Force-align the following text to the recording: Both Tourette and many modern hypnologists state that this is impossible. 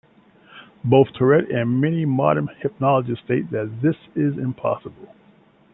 Both 0.83 1.09
Tourette 1.13 1.51
and 1.51 1.79
many 1.79 2.05
modern 2.05 2.47
hypnologists 2.47 3.23
state 3.23 3.51
that 3.51 3.81
this 3.83 3.97
is 4.15 4.35
impossible. 4.35 5.13